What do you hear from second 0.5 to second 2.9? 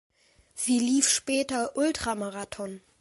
Sie lief später Ultramarathon.